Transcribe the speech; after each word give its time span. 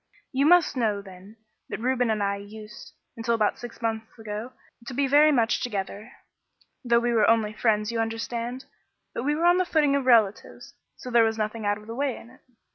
"You 0.31 0.47
must 0.47 0.75
know, 0.75 0.99
then, 0.99 1.37
that 1.69 1.79
Reuben 1.79 2.09
and 2.09 2.23
I 2.23 2.37
used, 2.37 2.95
until 3.15 3.35
about 3.35 3.59
six 3.59 3.83
months 3.83 4.17
ago, 4.17 4.51
to 4.87 4.95
be 4.95 5.05
very 5.05 5.31
much 5.31 5.61
together, 5.61 6.11
though 6.83 6.97
we 6.97 7.13
were 7.13 7.29
only 7.29 7.53
friends, 7.53 7.91
you 7.91 7.99
understand. 7.99 8.65
But 9.13 9.25
we 9.25 9.35
were 9.35 9.45
on 9.45 9.57
the 9.59 9.63
footing 9.63 9.95
of 9.95 10.07
relatives, 10.07 10.73
so 10.95 11.11
there 11.11 11.21
was 11.23 11.37
nothing 11.37 11.67
out 11.67 11.77
of 11.77 11.85
the 11.85 11.93
way 11.93 12.17
in 12.17 12.31
it. 12.31 12.41